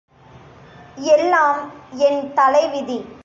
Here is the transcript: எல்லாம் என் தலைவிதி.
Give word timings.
எல்லாம் 1.11 1.59
என் 1.91 2.33
தலைவிதி. 2.33 2.99